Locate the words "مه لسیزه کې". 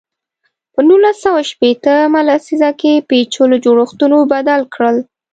2.13-3.05